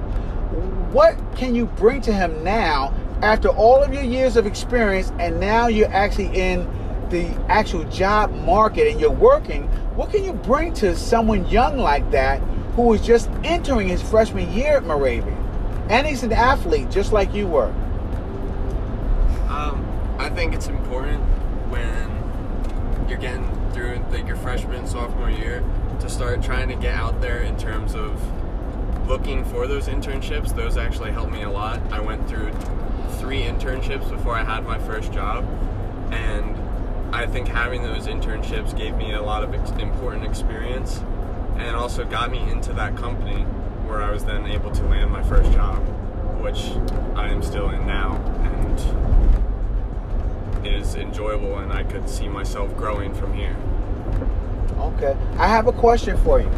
What 0.92 1.18
can 1.36 1.56
you 1.56 1.66
bring 1.66 2.02
to 2.02 2.14
him 2.14 2.44
now 2.44 2.94
after 3.24 3.50
all 3.50 3.84
of 3.84 3.92
your 3.92 4.04
years 4.04 4.38
of 4.38 4.46
experience 4.46 5.12
and 5.20 5.40
now 5.40 5.68
you're 5.68 5.92
actually 5.92 6.28
in 6.28 6.70
the 7.10 7.26
actual 7.50 7.84
job 7.86 8.32
market 8.32 8.88
and 8.88 9.02
you're 9.02 9.10
working? 9.10 9.64
What 9.96 10.12
can 10.12 10.24
you 10.24 10.34
bring 10.34 10.74
to 10.76 10.96
someone 10.96 11.48
young 11.48 11.80
like 11.80 12.10
that 12.12 12.40
who 12.76 12.94
is 12.94 13.02
just 13.02 13.32
entering 13.44 13.88
his 13.88 14.04
freshman 14.04 14.52
year 14.54 14.78
at 14.78 14.86
Moravian? 14.86 15.38
And 15.90 16.06
he's 16.06 16.22
an 16.22 16.34
athlete 16.34 16.92
just 16.92 17.12
like 17.12 17.34
you 17.34 17.48
were. 17.48 17.74
I 20.20 20.30
think 20.30 20.54
it's 20.54 20.68
important 20.68 21.22
when 21.70 23.08
you're 23.08 23.18
getting 23.18 23.50
through 23.72 24.06
like 24.12 24.28
your 24.28 24.36
freshman 24.36 24.86
sophomore 24.86 25.30
year 25.30 25.64
to 26.02 26.10
start 26.10 26.44
trying 26.44 26.68
to 26.68 26.76
get 26.76 26.94
out 26.94 27.22
there 27.22 27.40
in 27.40 27.56
terms 27.58 27.96
of 27.96 28.22
looking 29.08 29.46
for 29.46 29.66
those 29.66 29.88
internships. 29.88 30.54
Those 30.54 30.76
actually 30.76 31.12
helped 31.12 31.32
me 31.32 31.44
a 31.44 31.50
lot. 31.50 31.80
I 31.94 32.02
went 32.02 32.28
through 32.28 32.52
three 33.20 33.44
internships 33.44 34.10
before 34.10 34.36
I 34.36 34.44
had 34.44 34.66
my 34.66 34.78
first 34.80 35.14
job, 35.14 35.46
and 36.12 37.16
I 37.16 37.26
think 37.26 37.48
having 37.48 37.82
those 37.82 38.06
internships 38.06 38.78
gave 38.78 38.96
me 38.96 39.14
a 39.14 39.22
lot 39.22 39.46
of 39.46 39.54
ex- 39.54 39.72
important 39.82 40.26
experience, 40.26 40.98
and 41.56 41.78
also 41.78 42.04
got 42.04 42.30
me 42.30 42.40
into 42.52 42.74
that 42.74 42.98
company 42.98 43.44
where 43.88 44.02
I 44.02 44.12
was 44.12 44.26
then 44.26 44.48
able 44.48 44.72
to 44.72 44.84
land 44.84 45.12
my 45.12 45.24
first 45.24 45.50
job, 45.54 45.80
which 46.42 46.72
I 47.18 47.30
am 47.30 47.42
still 47.42 47.70
in 47.70 47.88
now, 47.88 48.18
and 48.44 49.39
is 50.66 50.96
enjoyable, 50.96 51.58
and 51.58 51.72
I 51.72 51.84
could 51.84 52.10
see 52.10 52.28
myself 52.28 52.76
growing 52.76 53.14
from 53.14 53.34
here. 53.34 53.56
Okay. 54.78 55.16
I 55.38 55.48
have 55.48 55.68
a 55.68 55.74
question 55.74 56.18
for 56.18 56.40
you. 56.40 56.52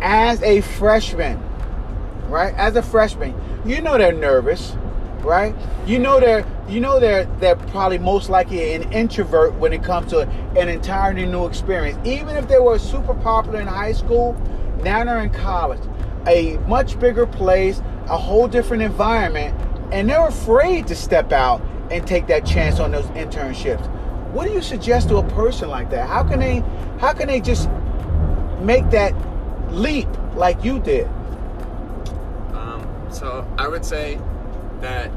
As 0.00 0.42
a 0.42 0.60
freshman, 0.60 1.40
right? 2.28 2.54
As 2.54 2.76
a 2.76 2.82
freshman, 2.82 3.34
you 3.64 3.80
know 3.80 3.96
they're 3.98 4.12
nervous, 4.12 4.76
right? 5.20 5.54
You 5.86 5.98
know 5.98 6.20
they're 6.20 6.46
you 6.68 6.80
know 6.80 7.00
they're 7.00 7.24
they're 7.38 7.56
probably 7.56 7.98
most 7.98 8.28
likely 8.28 8.74
an 8.74 8.92
introvert 8.92 9.54
when 9.54 9.72
it 9.72 9.82
comes 9.82 10.10
to 10.10 10.20
an 10.56 10.68
entirely 10.68 11.26
new 11.26 11.46
experience. 11.46 11.98
Even 12.06 12.36
if 12.36 12.48
they 12.48 12.58
were 12.58 12.78
super 12.78 13.14
popular 13.14 13.60
in 13.60 13.66
high 13.66 13.92
school, 13.92 14.34
now 14.82 15.04
they're 15.04 15.22
in 15.22 15.30
college, 15.30 15.80
a 16.26 16.58
much 16.66 16.98
bigger 16.98 17.26
place, 17.26 17.80
a 18.08 18.16
whole 18.16 18.48
different 18.48 18.82
environment, 18.82 19.58
and 19.92 20.08
they're 20.08 20.26
afraid 20.26 20.86
to 20.88 20.94
step 20.94 21.32
out 21.32 21.62
and 21.90 22.06
take 22.06 22.26
that 22.26 22.44
chance 22.44 22.80
on 22.80 22.90
those 22.90 23.06
internships. 23.06 23.86
What 24.32 24.46
do 24.46 24.52
you 24.52 24.62
suggest 24.62 25.08
to 25.08 25.16
a 25.16 25.28
person 25.30 25.68
like 25.68 25.90
that? 25.90 26.08
How 26.08 26.22
can 26.22 26.40
they 26.40 26.62
how 26.98 27.12
can 27.12 27.28
they 27.28 27.40
just 27.40 27.68
make 28.60 28.88
that 28.90 29.14
leap 29.72 30.08
like 30.34 30.62
you 30.64 30.78
did? 30.78 31.06
Um, 32.54 32.86
so 33.10 33.46
I 33.58 33.68
would 33.68 33.84
say 33.84 34.18
that 34.80 35.10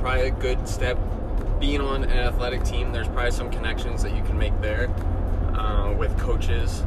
probably 0.00 0.28
a 0.28 0.30
good 0.30 0.68
step 0.68 0.98
being 1.58 1.80
on 1.80 2.04
an 2.04 2.10
athletic 2.10 2.62
team. 2.64 2.92
There's 2.92 3.08
probably 3.08 3.30
some 3.30 3.50
connections 3.50 4.02
that 4.02 4.14
you 4.14 4.22
can 4.22 4.38
make 4.38 4.58
there 4.60 4.90
uh, 5.54 5.94
with 5.96 6.16
coaches 6.18 6.84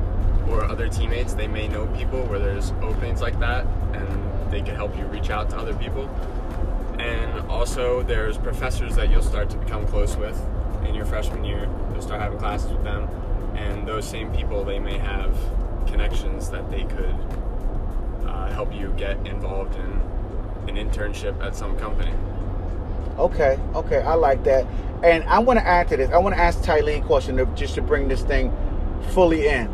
or 0.49 0.63
other 0.63 0.87
teammates. 0.87 1.33
They 1.33 1.47
may 1.47 1.67
know 1.67 1.87
people 1.87 2.23
where 2.25 2.39
there's 2.39 2.71
openings 2.81 3.21
like 3.21 3.39
that, 3.39 3.65
and 3.93 4.51
they 4.51 4.61
can 4.61 4.75
help 4.75 4.95
you 4.97 5.05
reach 5.05 5.29
out 5.29 5.49
to 5.49 5.57
other 5.57 5.73
people. 5.73 6.09
And 6.99 7.49
also, 7.49 8.01
there's 8.03 8.37
professors 8.37 8.95
that 8.95 9.09
you'll 9.09 9.21
start 9.21 9.49
to 9.51 9.57
become 9.57 9.85
close 9.87 10.15
with 10.15 10.39
in 10.85 10.95
your 10.95 11.05
freshman 11.05 11.43
year. 11.43 11.69
You'll 11.91 12.01
start 12.01 12.21
having 12.21 12.39
classes 12.39 12.71
with 12.71 12.83
them, 12.83 13.07
and 13.55 13.87
those 13.87 14.07
same 14.07 14.31
people 14.31 14.63
they 14.63 14.79
may 14.79 14.97
have 14.97 15.35
connections 15.87 16.49
that 16.49 16.69
they 16.69 16.83
could 16.83 17.15
uh, 18.25 18.47
help 18.47 18.73
you 18.73 18.93
get 18.97 19.15
involved 19.25 19.75
in 19.75 20.69
an 20.69 20.75
internship 20.75 21.41
at 21.41 21.55
some 21.55 21.77
company. 21.77 22.13
Okay, 23.17 23.59
okay, 23.73 24.01
I 24.01 24.13
like 24.13 24.43
that. 24.43 24.65
And 25.03 25.23
I 25.25 25.39
want 25.39 25.59
to 25.59 25.65
add 25.65 25.87
to 25.89 25.97
this. 25.97 26.09
I 26.11 26.17
want 26.17 26.35
to 26.35 26.41
ask 26.41 26.59
Tylene 26.59 27.03
a 27.03 27.05
question 27.05 27.37
to, 27.37 27.45
just 27.55 27.75
to 27.75 27.81
bring 27.81 28.07
this 28.07 28.21
thing 28.23 28.55
fully 29.11 29.47
in. 29.47 29.67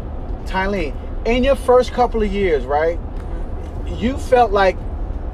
Tylene, 0.45 0.95
in 1.25 1.43
your 1.43 1.55
first 1.55 1.91
couple 1.93 2.21
of 2.21 2.31
years, 2.31 2.65
right? 2.65 2.99
You 3.87 4.17
felt 4.17 4.51
like 4.51 4.77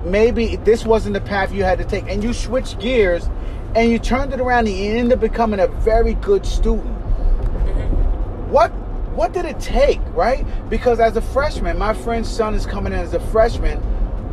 maybe 0.03 0.55
this 0.57 0.85
wasn't 0.85 1.13
the 1.13 1.21
path 1.21 1.51
you 1.51 1.63
had 1.63 1.77
to 1.79 1.85
take, 1.85 2.05
and 2.07 2.23
you 2.23 2.33
switched 2.33 2.79
gears, 2.79 3.29
and 3.75 3.91
you 3.91 3.99
turned 3.99 4.33
it 4.33 4.39
around, 4.39 4.67
and 4.67 4.75
you 4.77 4.91
ended 4.91 5.13
up 5.13 5.19
becoming 5.19 5.59
a 5.59 5.67
very 5.67 6.13
good 6.15 6.45
student. 6.45 6.85
Mm-hmm. 6.85 8.51
What 8.51 8.71
what 9.15 9.33
did 9.33 9.45
it 9.45 9.59
take, 9.59 9.99
right? 10.13 10.45
Because 10.69 10.99
as 10.99 11.17
a 11.17 11.21
freshman, 11.21 11.77
my 11.77 11.93
friend's 11.93 12.29
son 12.29 12.53
is 12.53 12.65
coming 12.65 12.93
in 12.93 12.99
as 12.99 13.13
a 13.13 13.19
freshman. 13.19 13.77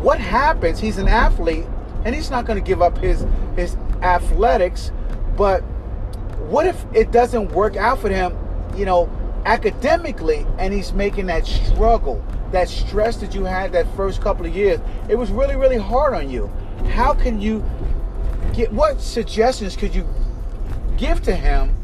What 0.01 0.21
happens? 0.21 0.79
He's 0.79 0.99
an 0.99 1.09
athlete, 1.09 1.67
and 2.05 2.15
he's 2.15 2.31
not 2.31 2.47
going 2.47 2.59
to 2.59 2.65
give 2.65 2.83
up 2.83 2.99
his 2.99 3.27
his 3.57 3.77
athletics. 4.03 4.93
But 5.37 5.61
what 6.49 6.67
if 6.67 6.85
it 6.95 7.11
doesn't 7.11 7.53
work 7.53 7.77
out 7.77 7.99
for 7.99 8.09
him, 8.09 8.37
you 8.77 8.85
know, 8.85 9.11
academically, 9.45 10.47
and 10.59 10.73
he's 10.73 10.93
making 10.93 11.27
that 11.27 11.47
struggle, 11.47 12.25
that 12.53 12.69
stress 12.69 13.17
that 13.19 13.35
you 13.35 13.45
had 13.45 13.73
that 13.73 13.87
first 13.97 14.21
couple 14.21 14.47
of 14.47 14.55
years? 14.55 14.81
It 15.09 15.17
was 15.17 15.31
really, 15.31 15.57
really 15.57 15.79
hard 15.79 16.15
on 16.15 16.31
you. 16.31 16.51
How 16.91 17.15
can 17.15 17.41
you 17.41 17.65
get? 18.53 18.73
What 18.73 19.01
suggestions 19.01 19.77
could 19.77 19.95
you 19.95 20.07
give 20.97 21.23
to 21.23 21.35
him 21.35 21.77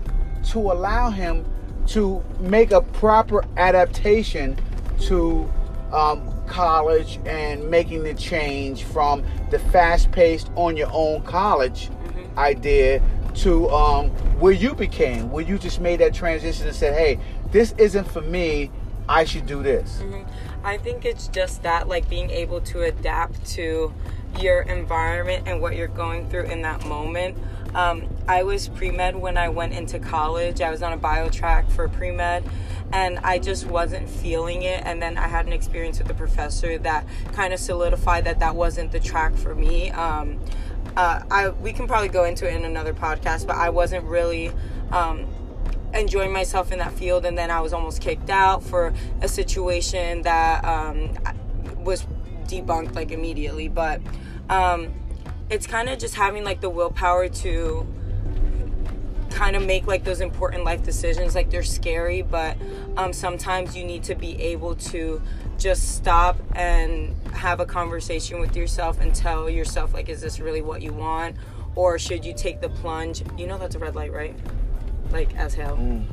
to 0.51 0.59
allow 0.59 1.11
him 1.11 1.45
to 1.89 2.23
make 2.41 2.71
a 2.71 2.81
proper 2.81 3.45
adaptation 3.57 4.57
to 5.01 5.51
um, 5.93 6.33
college 6.47 7.19
and 7.27 7.69
making 7.71 8.03
the 8.05 8.15
change 8.15 8.85
from 8.85 9.25
the 9.51 9.59
fast-paced 9.59 10.51
on 10.55 10.77
your 10.77 10.89
own 10.93 11.23
college 11.23 11.91
idea 12.37 13.03
to 13.35 13.69
um, 13.71 14.11
where 14.39 14.53
you 14.53 14.75
became, 14.75 15.31
where 15.31 15.45
you 15.45 15.59
just 15.59 15.81
made 15.81 16.01
that 16.01 16.15
transition 16.15 16.67
and 16.67 16.77
said, 16.77 16.95
"Hey, 16.95 17.19
this 17.51 17.73
isn't 17.79 18.05
for 18.11 18.23
me. 18.23 18.71
I 19.09 19.25
should 19.25 19.47
do 19.47 19.63
this." 19.63 20.01
Mm-hmm. 20.03 20.67
I 20.67 20.79
think 20.79 21.05
it's 21.05 21.29
just 21.29 21.63
that, 21.63 21.89
like 21.89 22.09
being 22.09 22.31
able 22.31 22.61
to 22.63 22.83
adapt 22.83 23.45
to 23.53 23.93
your 24.39 24.63
environment 24.63 25.47
and 25.47 25.61
what 25.61 25.77
you're 25.77 25.89
going 25.89 26.29
through 26.29 26.45
in 26.45 26.63
that 26.63 26.87
moment. 26.87 27.37
Um, 27.75 28.09
I 28.29 28.43
was 28.43 28.69
pre 28.69 28.91
med 28.91 29.17
when 29.17 29.37
I 29.37 29.49
went 29.49 29.73
into 29.73 29.99
college. 29.99 30.61
I 30.61 30.71
was 30.71 30.83
on 30.83 30.93
a 30.93 30.97
bio 30.97 31.29
track 31.29 31.71
for 31.71 31.89
pre 31.89 32.11
med, 32.11 32.45
and 32.93 33.19
I 33.21 33.39
just 33.39 33.67
wasn't 33.67 34.09
feeling 34.09 34.63
it. 34.63 34.83
And 34.85 35.01
then 35.01 35.17
I 35.17 35.27
had 35.27 35.47
an 35.47 35.53
experience 35.53 35.99
with 35.99 36.09
the 36.09 36.15
professor 36.15 36.79
that 36.79 37.07
kind 37.33 37.53
of 37.53 37.61
solidified 37.61 38.25
that 38.25 38.41
that 38.41 38.55
wasn't 38.55 38.93
the 38.93 39.01
track 39.01 39.35
for 39.35 39.55
me. 39.55 39.91
Um, 39.91 40.39
uh, 40.97 41.23
I 41.31 41.49
we 41.49 41.73
can 41.73 41.87
probably 41.87 42.09
go 42.09 42.25
into 42.25 42.49
it 42.49 42.55
in 42.55 42.65
another 42.65 42.93
podcast, 42.93 43.47
but 43.47 43.57
I 43.57 43.71
wasn't 43.71 44.05
really. 44.05 44.53
Um, 44.91 45.27
enjoying 45.95 46.33
myself 46.33 46.73
in 46.73 46.79
that 46.79 46.93
field 46.93 47.25
and 47.25 47.37
then 47.37 47.51
I 47.51 47.61
was 47.61 47.73
almost 47.73 48.01
kicked 48.01 48.31
out 48.31 48.63
for 48.63 48.93
a 49.21 49.29
situation 49.29 50.23
that 50.23 50.65
um, 50.65 51.15
was 51.85 52.07
debunked 52.47 52.95
like 52.95 53.11
immediately. 53.11 53.69
But 53.69 54.01
um, 54.49 54.93
it's 55.51 55.67
kind 55.67 55.89
of 55.89 55.99
just 55.99 56.15
having 56.15 56.45
like 56.45 56.61
the 56.61 56.71
willpower 56.71 57.29
to 57.29 57.87
kind 59.31 59.57
of 59.57 59.65
make 59.65 59.87
like 59.87 60.05
those 60.05 60.21
important 60.21 60.65
life 60.65 60.83
decisions. 60.83 61.35
Like 61.35 61.51
they're 61.51 61.63
scary 61.63 62.23
but 62.23 62.57
um, 62.97 63.13
sometimes 63.13 63.77
you 63.77 63.85
need 63.85 64.05
to 64.05 64.15
be 64.15 64.41
able 64.41 64.75
to 64.77 65.21
just 65.59 65.97
stop 65.97 66.39
and 66.55 67.15
have 67.33 67.61
a 67.61 67.67
conversation 67.67 68.41
with 68.41 68.57
yourself 68.57 69.01
and 69.01 69.15
tell 69.15 69.49
yourself 69.49 69.95
like 69.95 70.09
is 70.09 70.21
this 70.21 70.41
really 70.41 70.63
what 70.63 70.83
you 70.83 70.93
want? 70.93 71.37
Or 71.75 71.99
should 71.99 72.25
you 72.25 72.35
take 72.35 72.61
the 72.61 72.69
plunge? 72.69 73.23
You 73.39 73.47
know 73.47 73.59
that's 73.59 73.75
a 73.75 73.79
red 73.79 73.95
light 73.95 74.13
right 74.13 74.35
like 75.13 75.35
as 75.37 75.55
hell 75.55 75.77
Mm. 75.77 76.05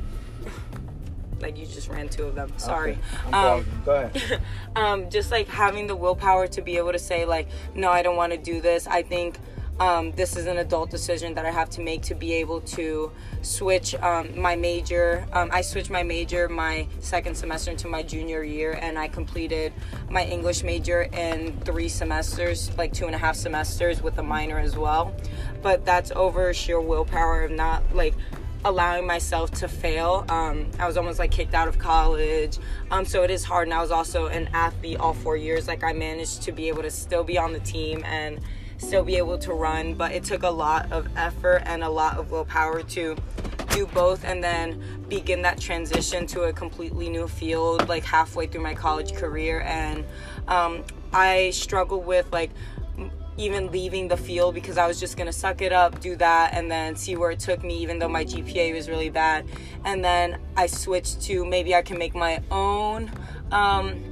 like 1.41 1.57
you 1.57 1.65
just 1.65 1.87
ran 1.89 2.09
two 2.09 2.23
of 2.25 2.35
them 2.35 2.51
sorry 2.57 2.97
Okay. 3.27 3.31
Um. 3.37 3.65
Go 3.85 3.95
ahead. 3.95 4.41
um, 4.75 5.09
just 5.09 5.31
like 5.31 5.47
having 5.47 5.87
the 5.87 5.95
willpower 5.95 6.47
to 6.47 6.61
be 6.61 6.77
able 6.77 6.91
to 6.91 6.99
say 6.99 7.25
like 7.25 7.47
no 7.75 7.89
i 7.89 8.01
don't 8.01 8.15
want 8.17 8.31
to 8.33 8.37
do 8.37 8.59
this 8.61 8.87
i 8.87 9.01
think 9.01 9.37
um, 9.79 10.11
this 10.11 10.35
is 10.35 10.45
an 10.45 10.57
adult 10.57 10.89
decision 10.89 11.33
that 11.35 11.45
i 11.45 11.51
have 11.51 11.69
to 11.69 11.79
make 11.81 12.01
to 12.01 12.13
be 12.15 12.33
able 12.33 12.59
to 12.61 13.09
switch 13.41 13.95
um, 13.95 14.37
my 14.37 14.57
major 14.57 15.25
um, 15.31 15.49
i 15.53 15.61
switched 15.61 15.89
my 15.89 16.03
major 16.03 16.49
my 16.49 16.85
second 16.99 17.35
semester 17.35 17.71
into 17.71 17.87
my 17.87 18.03
junior 18.03 18.43
year 18.43 18.77
and 18.81 18.99
i 18.99 19.07
completed 19.07 19.71
my 20.09 20.25
english 20.25 20.63
major 20.63 21.03
in 21.13 21.57
three 21.61 21.87
semesters 21.87 22.77
like 22.77 22.91
two 22.91 23.05
and 23.05 23.15
a 23.15 23.17
half 23.17 23.37
semesters 23.37 24.01
with 24.01 24.17
a 24.17 24.23
minor 24.23 24.59
as 24.59 24.75
well 24.75 25.15
but 25.61 25.85
that's 25.85 26.11
over 26.11 26.53
sheer 26.53 26.81
willpower 26.81 27.43
of 27.43 27.51
not 27.51 27.81
like 27.95 28.13
allowing 28.65 29.07
myself 29.07 29.51
to 29.51 29.67
fail. 29.67 30.25
Um, 30.29 30.69
I 30.79 30.87
was 30.87 30.97
almost 30.97 31.19
like 31.19 31.31
kicked 31.31 31.53
out 31.53 31.67
of 31.67 31.79
college. 31.79 32.57
Um, 32.91 33.05
so 33.05 33.23
it 33.23 33.31
is 33.31 33.43
hard. 33.43 33.67
And 33.67 33.73
I 33.73 33.81
was 33.81 33.91
also 33.91 34.27
an 34.27 34.49
athlete 34.53 34.99
all 34.99 35.13
four 35.13 35.37
years. 35.37 35.67
Like 35.67 35.83
I 35.83 35.93
managed 35.93 36.41
to 36.43 36.51
be 36.51 36.67
able 36.67 36.81
to 36.81 36.91
still 36.91 37.23
be 37.23 37.37
on 37.37 37.53
the 37.53 37.59
team 37.59 38.03
and 38.05 38.39
still 38.77 39.03
be 39.03 39.15
able 39.15 39.37
to 39.39 39.53
run. 39.53 39.93
But 39.93 40.11
it 40.11 40.23
took 40.23 40.43
a 40.43 40.49
lot 40.49 40.91
of 40.91 41.07
effort 41.17 41.63
and 41.65 41.83
a 41.83 41.89
lot 41.89 42.17
of 42.17 42.31
willpower 42.31 42.83
to 42.83 43.15
do 43.69 43.85
both 43.87 44.25
and 44.25 44.43
then 44.43 44.83
begin 45.07 45.43
that 45.43 45.59
transition 45.59 46.25
to 46.27 46.43
a 46.43 46.53
completely 46.53 47.07
new 47.07 47.27
field 47.27 47.87
like 47.87 48.03
halfway 48.03 48.47
through 48.47 48.61
my 48.61 48.73
college 48.73 49.13
career. 49.13 49.61
And 49.61 50.03
um, 50.47 50.83
I 51.13 51.51
struggled 51.51 52.05
with 52.05 52.31
like 52.31 52.51
even 53.39 53.71
leaving 53.71 54.09
the 54.09 54.17
field 54.17 54.53
because 54.53 54.77
I 54.77 54.85
was 54.85 54.99
just 54.99 55.15
gonna 55.15 55.33
suck 55.33 55.61
it 55.61 55.71
up, 55.71 56.01
do 56.01 56.15
that, 56.17 56.53
and 56.53 56.69
then 56.69 56.95
see 56.95 57.15
where 57.15 57.31
it 57.31 57.39
took 57.39 57.63
me, 57.63 57.77
even 57.77 57.97
though 57.97 58.09
my 58.09 58.25
GPA 58.25 58.73
was 58.73 58.89
really 58.89 59.09
bad. 59.09 59.45
And 59.85 60.03
then 60.03 60.39
I 60.57 60.67
switched 60.67 61.21
to 61.21 61.45
maybe 61.45 61.73
I 61.73 61.81
can 61.81 61.97
make 61.97 62.13
my 62.13 62.43
own 62.51 63.09
um, 63.53 64.03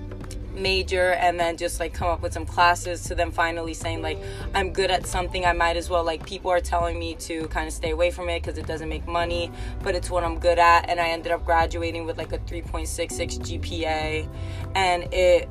major 0.54 1.12
and 1.12 1.40
then 1.40 1.58
just 1.58 1.80
like 1.80 1.94
come 1.94 2.08
up 2.08 2.22
with 2.22 2.34
some 2.34 2.46
classes 2.46 3.04
to 3.04 3.16
then 3.16 3.32
finally 3.32 3.74
saying 3.74 4.02
like 4.02 4.18
I'm 4.56 4.72
good 4.72 4.92
at 4.92 5.06
something. 5.06 5.46
I 5.46 5.52
might 5.54 5.76
as 5.76 5.90
well 5.90 6.04
like 6.04 6.26
people 6.26 6.50
are 6.50 6.62
telling 6.62 6.98
me 6.98 7.16
to 7.16 7.48
kind 7.50 7.68
of 7.68 7.74
stay 7.74 7.92
away 7.92 8.12
from 8.12 8.30
it 8.30 8.42
because 8.42 8.58
it 8.58 8.66
doesn't 8.66 8.90
make 8.90 9.08
money 9.08 9.52
but 9.84 9.94
it's 9.94 10.10
what 10.10 10.24
I'm 10.24 10.40
good 10.40 10.58
at. 10.58 10.90
And 10.90 11.00
I 11.00 11.10
ended 11.10 11.34
up 11.34 11.46
graduating 11.46 12.06
with 12.06 12.18
like 12.18 12.32
a 12.32 12.40
3.66 12.40 13.40
GPA 13.40 14.28
and 14.74 15.14
it 15.14 15.50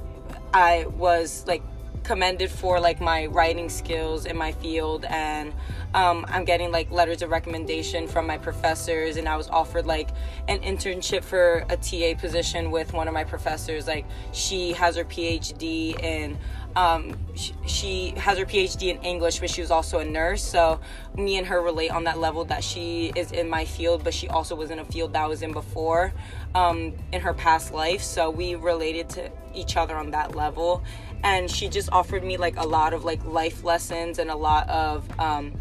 I 0.53 0.87
was 0.87 1.45
like 1.47 1.63
commended 2.07 2.49
for 2.49 2.79
like 2.79 3.01
my 3.01 3.27
writing 3.27 3.69
skills 3.69 4.27
in 4.27 4.37
my 4.37 4.53
field 4.53 5.05
and 5.07 5.53
um, 5.95 6.25
i'm 6.29 6.45
getting 6.45 6.71
like 6.71 6.89
letters 6.93 7.21
of 7.21 7.31
recommendation 7.31 8.07
from 8.07 8.29
my 8.29 8.39
professors 8.39 9.17
and 9.17 9.29
i 9.29 9.37
was 9.37 9.49
offered 9.49 9.87
like 9.87 10.11
an 10.47 10.61
internship 10.61 11.25
for 11.25 11.65
a 11.69 11.77
ta 11.77 12.15
position 12.21 12.71
with 12.71 12.93
one 12.93 13.09
of 13.09 13.15
my 13.15 13.25
professors. 13.25 13.87
Like 13.87 14.07
she 14.33 14.73
has 14.73 14.97
her 14.97 15.05
phd 15.05 15.63
in 16.03 16.39
um, 16.75 17.17
sh- 17.35 17.53
she 17.67 18.11
has 18.19 18.37
her 18.39 18.45
phd 18.45 18.83
in 18.83 18.99
english 19.03 19.41
but 19.41 19.49
she 19.49 19.61
was 19.61 19.71
also 19.71 19.99
a 19.99 20.05
nurse. 20.05 20.43
So 20.43 20.81
me 21.17 21.39
and 21.39 21.47
her 21.47 21.61
relate 21.61 21.91
on 21.91 22.05
that 22.05 22.19
level 22.19 22.45
that 22.47 22.63
she 22.63 23.13
is 23.17 23.33
in 23.33 23.49
my 23.49 23.65
field 23.65 24.05
but 24.05 24.15
she 24.15 24.29
also 24.29 24.55
was 24.55 24.71
in 24.71 24.79
a 24.79 24.85
field 24.85 25.13
that 25.15 25.25
i 25.25 25.27
was 25.27 25.43
in 25.43 25.53
before 25.53 26.13
um, 26.55 26.93
in 27.13 27.21
her 27.21 27.35
past 27.35 27.73
life. 27.73 28.03
So 28.03 28.31
we 28.31 28.55
related 28.55 29.09
to 29.11 29.31
each 29.55 29.77
other 29.77 29.97
on 29.97 30.11
that 30.11 30.35
level 30.35 30.85
and 31.23 31.51
she 31.51 31.69
just 31.69 31.91
offered 31.93 32.25
me 32.25 32.37
like 32.37 32.57
a 32.57 32.67
lot 32.67 32.93
of 32.93 33.05
like 33.05 33.25
life 33.25 33.65
lessons 33.65 34.19
and 34.19 34.31
a 34.31 34.37
lot 34.37 34.69
of 34.69 35.09
um, 35.19 35.53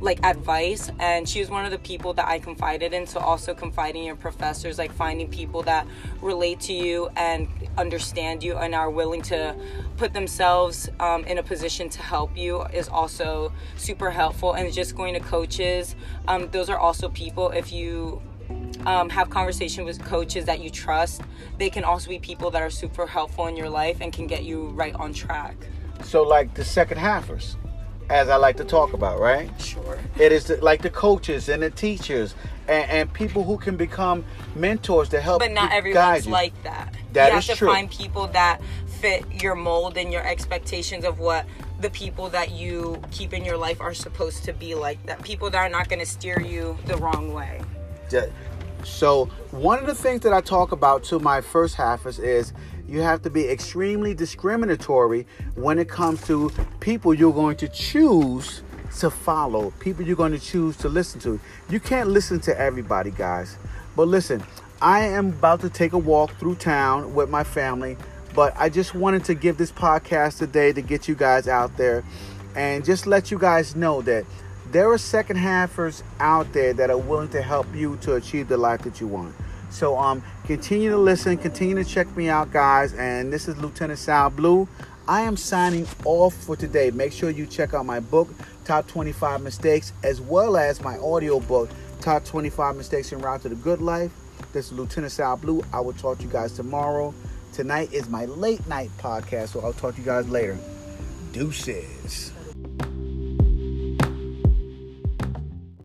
like 0.00 0.24
advice. 0.24 0.90
And 0.98 1.28
she 1.28 1.40
was 1.40 1.50
one 1.50 1.64
of 1.64 1.70
the 1.70 1.78
people 1.78 2.12
that 2.14 2.26
i 2.26 2.38
confided 2.38 2.92
in. 2.92 3.06
So 3.06 3.20
also 3.20 3.54
confiding 3.54 4.02
in 4.02 4.06
your 4.06 4.16
professors 4.16 4.78
like 4.78 4.92
finding 4.92 5.28
people 5.28 5.62
that 5.62 5.86
relate 6.20 6.60
to 6.60 6.72
you 6.72 7.08
and 7.16 7.48
understand 7.76 8.42
you 8.42 8.56
and 8.56 8.74
are 8.74 8.90
willing 8.90 9.22
to 9.22 9.54
put 9.96 10.12
themselves 10.12 10.88
um, 11.00 11.24
in 11.24 11.38
a 11.38 11.42
position 11.42 11.88
to 11.90 12.02
help 12.02 12.36
you 12.36 12.62
is 12.66 12.88
also 12.88 13.52
super 13.76 14.10
helpful. 14.10 14.52
And 14.52 14.72
just 14.72 14.96
going 14.96 15.14
to 15.14 15.20
coaches 15.20 15.96
um, 16.28 16.48
those 16.50 16.68
are 16.68 16.78
also 16.78 17.08
people. 17.08 17.50
If 17.50 17.72
you 17.72 18.20
um, 18.86 19.08
have 19.10 19.28
conversation 19.30 19.84
with 19.84 20.02
coaches 20.04 20.44
that 20.46 20.60
you 20.60 20.70
trust 20.70 21.22
they 21.58 21.68
can 21.70 21.84
also 21.84 22.08
be 22.08 22.18
people 22.18 22.50
that 22.50 22.62
are 22.62 22.70
super 22.70 23.06
helpful 23.06 23.46
in 23.46 23.56
your 23.56 23.68
life 23.68 23.98
and 24.00 24.12
can 24.12 24.26
get 24.26 24.44
you 24.44 24.68
right 24.68 24.94
on 24.94 25.12
track 25.12 25.56
So, 26.02 26.22
like 26.22 26.54
the 26.54 26.64
second 26.64 26.98
halfers, 26.98 27.56
as 28.10 28.28
I 28.28 28.36
like 28.36 28.56
to 28.58 28.64
talk 28.64 28.92
about, 28.92 29.18
right? 29.18 29.50
sure 29.60 29.98
It 30.18 30.30
is 30.32 30.44
the, 30.44 30.56
like 30.62 30.82
the 30.82 30.90
coaches 30.90 31.48
and 31.48 31.62
the 31.62 31.70
teachers 31.70 32.34
and, 32.68 32.90
and 32.90 33.12
people 33.12 33.42
who 33.44 33.56
can 33.58 33.76
become 33.76 34.24
mentors 34.54 35.08
to 35.10 35.20
help 35.20 35.40
but 35.40 35.52
not 35.52 35.72
everyone's 35.72 36.26
like 36.28 36.54
that. 36.62 36.94
That 37.14 37.32
you 37.32 37.38
is 37.38 37.46
have 37.46 37.56
to 37.56 37.58
true. 37.58 37.68
find 37.72 37.90
people 37.90 38.26
that 38.28 38.60
fit 39.00 39.24
your 39.42 39.54
mold 39.54 39.96
and 39.96 40.12
your 40.12 40.24
expectations 40.26 41.04
of 41.04 41.18
what 41.18 41.46
the 41.80 41.90
people 41.90 42.28
that 42.30 42.50
you 42.52 43.00
keep 43.10 43.32
in 43.32 43.44
your 43.44 43.56
life 43.56 43.80
are 43.80 43.94
supposed 43.94 44.44
to 44.44 44.52
be 44.52 44.74
like. 44.74 44.98
That 45.06 45.22
people 45.22 45.48
that 45.50 45.58
are 45.58 45.68
not 45.68 45.88
going 45.88 46.00
to 46.00 46.06
steer 46.06 46.40
you 46.40 46.76
the 46.86 46.96
wrong 46.96 47.32
way. 47.32 47.60
So 48.86 49.26
one 49.50 49.78
of 49.78 49.86
the 49.86 49.94
things 49.94 50.22
that 50.22 50.32
I 50.32 50.40
talk 50.40 50.72
about 50.72 51.04
to 51.04 51.18
my 51.18 51.40
first 51.40 51.76
halfers 51.76 52.22
is 52.22 52.52
you 52.88 53.00
have 53.00 53.20
to 53.22 53.30
be 53.30 53.48
extremely 53.48 54.14
discriminatory 54.14 55.26
when 55.54 55.78
it 55.78 55.88
comes 55.88 56.24
to 56.28 56.50
people 56.80 57.12
you're 57.12 57.32
going 57.32 57.56
to 57.56 57.68
choose 57.68 58.62
to 59.00 59.10
follow, 59.10 59.72
people 59.80 60.06
you're 60.06 60.16
going 60.16 60.32
to 60.32 60.38
choose 60.38 60.76
to 60.78 60.88
listen 60.88 61.20
to. 61.20 61.38
You 61.68 61.80
can't 61.80 62.08
listen 62.08 62.40
to 62.40 62.58
everybody, 62.58 63.10
guys. 63.10 63.58
But 63.96 64.08
listen, 64.08 64.42
I 64.80 65.00
am 65.00 65.28
about 65.30 65.60
to 65.60 65.68
take 65.68 65.92
a 65.92 65.98
walk 65.98 66.34
through 66.38 66.54
town 66.56 67.14
with 67.14 67.28
my 67.28 67.44
family, 67.44 67.96
but 68.34 68.54
I 68.56 68.68
just 68.68 68.94
wanted 68.94 69.24
to 69.24 69.34
give 69.34 69.58
this 69.58 69.72
podcast 69.72 70.38
today 70.38 70.72
to 70.72 70.80
get 70.80 71.08
you 71.08 71.14
guys 71.14 71.48
out 71.48 71.76
there 71.76 72.04
and 72.54 72.84
just 72.84 73.06
let 73.06 73.30
you 73.30 73.38
guys 73.38 73.74
know 73.74 74.00
that 74.02 74.24
there 74.72 74.90
are 74.90 74.98
second 74.98 75.36
halfers 75.36 76.02
out 76.18 76.52
there 76.52 76.72
that 76.74 76.90
are 76.90 76.98
willing 76.98 77.28
to 77.30 77.42
help 77.42 77.66
you 77.74 77.96
to 77.98 78.14
achieve 78.14 78.48
the 78.48 78.56
life 78.56 78.82
that 78.82 79.00
you 79.00 79.06
want. 79.06 79.34
So 79.70 79.96
um 79.96 80.22
continue 80.44 80.90
to 80.90 80.96
listen, 80.96 81.36
continue 81.36 81.76
to 81.76 81.84
check 81.84 82.14
me 82.16 82.28
out, 82.28 82.52
guys. 82.52 82.94
And 82.94 83.32
this 83.32 83.48
is 83.48 83.56
Lieutenant 83.58 83.98
Sal 83.98 84.30
Blue. 84.30 84.68
I 85.08 85.20
am 85.22 85.36
signing 85.36 85.86
off 86.04 86.34
for 86.34 86.56
today. 86.56 86.90
Make 86.90 87.12
sure 87.12 87.30
you 87.30 87.46
check 87.46 87.74
out 87.74 87.86
my 87.86 88.00
book, 88.00 88.28
Top 88.64 88.88
25 88.88 89.40
Mistakes, 89.40 89.92
as 90.02 90.20
well 90.20 90.56
as 90.56 90.82
my 90.82 90.98
audio 90.98 91.38
book, 91.38 91.70
Top 92.00 92.24
25 92.24 92.76
Mistakes 92.76 93.12
en 93.12 93.20
Route 93.20 93.42
to 93.42 93.48
the 93.48 93.54
Good 93.54 93.80
Life. 93.80 94.10
This 94.52 94.66
is 94.66 94.72
Lieutenant 94.72 95.12
Sal 95.12 95.36
Blue. 95.36 95.62
I 95.72 95.80
will 95.80 95.92
talk 95.92 96.18
to 96.18 96.24
you 96.24 96.30
guys 96.30 96.52
tomorrow. 96.52 97.14
Tonight 97.52 97.92
is 97.92 98.08
my 98.08 98.24
late 98.24 98.66
night 98.66 98.90
podcast, 98.98 99.48
so 99.48 99.60
I'll 99.60 99.72
talk 99.72 99.94
to 99.94 100.00
you 100.00 100.06
guys 100.06 100.28
later. 100.28 100.58
Deuces. 101.32 102.32